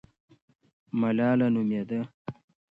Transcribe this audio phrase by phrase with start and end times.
[0.99, 1.99] ملاله نومېده.